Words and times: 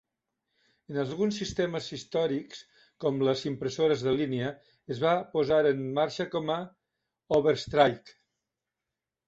En 0.93 0.95
alguns 1.01 1.35
sistemes 1.41 1.89
històrics, 1.97 2.63
com 3.05 3.21
les 3.27 3.45
impressores 3.51 4.07
de 4.07 4.15
línia, 4.21 4.49
es 4.97 5.03
va 5.05 5.13
posar 5.37 5.63
en 5.75 5.87
marxa 6.01 6.29
com 6.35 6.53
a 6.57 6.59
"overstrike". 7.41 8.21